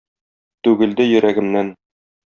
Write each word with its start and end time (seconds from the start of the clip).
Түгелде 0.69 1.09
йөрәгемнән. 1.11 1.73